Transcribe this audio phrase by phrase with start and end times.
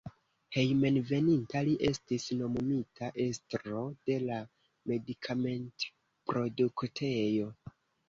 [0.55, 4.43] Hejmenveninta li estis nomumita estro de la
[4.95, 7.57] medikamentproduktejo.